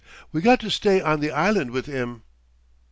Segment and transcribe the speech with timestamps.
[0.31, 2.23] "We got to stay on the island with 'im."